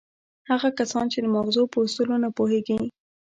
هغه 0.49 0.69
کسان 0.79 1.05
چې 1.13 1.19
د 1.21 1.25
ماغزو 1.35 1.63
په 1.73 1.77
اصولو 1.85 2.15
نه 2.23 2.29
پوهېږي. 2.37 2.79